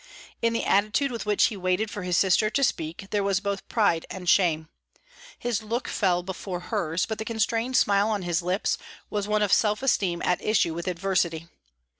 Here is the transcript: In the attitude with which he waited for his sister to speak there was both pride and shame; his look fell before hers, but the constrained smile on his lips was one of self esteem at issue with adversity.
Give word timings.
In 0.41 0.53
the 0.53 0.63
attitude 0.63 1.11
with 1.11 1.27
which 1.27 1.43
he 1.43 1.55
waited 1.55 1.91
for 1.91 2.01
his 2.01 2.17
sister 2.17 2.49
to 2.49 2.63
speak 2.63 3.11
there 3.11 3.21
was 3.23 3.39
both 3.39 3.69
pride 3.69 4.07
and 4.09 4.27
shame; 4.27 4.67
his 5.37 5.61
look 5.61 5.87
fell 5.87 6.23
before 6.23 6.59
hers, 6.59 7.05
but 7.05 7.19
the 7.19 7.23
constrained 7.23 7.77
smile 7.77 8.09
on 8.09 8.23
his 8.23 8.41
lips 8.41 8.79
was 9.11 9.27
one 9.27 9.43
of 9.43 9.53
self 9.53 9.83
esteem 9.83 10.19
at 10.25 10.41
issue 10.41 10.73
with 10.73 10.87
adversity. 10.87 11.49